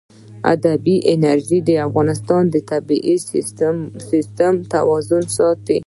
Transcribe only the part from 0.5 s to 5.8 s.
بادي انرژي د افغانستان د طبعي سیسټم توازن ساتي.